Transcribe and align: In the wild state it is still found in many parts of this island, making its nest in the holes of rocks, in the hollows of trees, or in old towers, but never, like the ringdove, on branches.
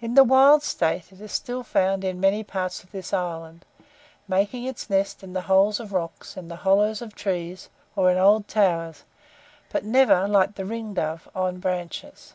In 0.00 0.14
the 0.14 0.24
wild 0.24 0.64
state 0.64 1.12
it 1.12 1.20
is 1.20 1.30
still 1.30 1.62
found 1.62 2.02
in 2.02 2.18
many 2.18 2.42
parts 2.42 2.82
of 2.82 2.90
this 2.90 3.12
island, 3.12 3.64
making 4.26 4.64
its 4.64 4.90
nest 4.90 5.22
in 5.22 5.32
the 5.32 5.42
holes 5.42 5.78
of 5.78 5.92
rocks, 5.92 6.36
in 6.36 6.48
the 6.48 6.56
hollows 6.56 7.00
of 7.00 7.14
trees, 7.14 7.68
or 7.94 8.10
in 8.10 8.18
old 8.18 8.48
towers, 8.48 9.04
but 9.70 9.84
never, 9.84 10.26
like 10.26 10.56
the 10.56 10.64
ringdove, 10.64 11.28
on 11.36 11.58
branches. 11.60 12.32